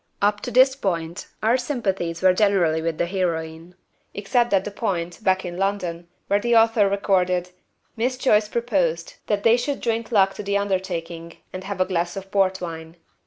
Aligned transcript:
Up 0.19 0.41
to 0.41 0.49
this 0.49 0.75
point 0.75 1.27
our 1.43 1.57
sympathies 1.57 2.23
were 2.23 2.33
generally 2.33 2.81
with 2.81 2.97
the 2.97 3.05
heroine, 3.05 3.75
except 4.15 4.51
at 4.51 4.65
the 4.65 4.71
point, 4.71 5.23
back 5.23 5.45
in 5.45 5.57
London, 5.57 6.07
where 6.25 6.39
the 6.39 6.55
author 6.55 6.89
recorded, 6.89 7.51
"Miss 7.95 8.17
Joyce 8.17 8.47
proposed 8.47 9.17
that 9.27 9.43
they 9.43 9.57
should 9.57 9.79
'drink 9.79 10.11
luck' 10.11 10.33
to 10.33 10.41
the 10.41 10.57
undertaking 10.57 11.37
and 11.53 11.65
have 11.65 11.79
'a 11.79 11.85
glass 11.85 12.17
of 12.17 12.31
port 12.31 12.59
wine.' 12.61 12.97